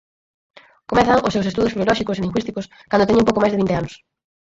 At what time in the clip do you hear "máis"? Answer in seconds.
3.41-3.53